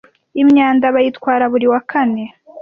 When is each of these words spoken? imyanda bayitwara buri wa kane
imyanda 0.41 0.85
bayitwara 0.95 1.43
buri 1.53 1.67
wa 1.73 1.81
kane 1.89 2.23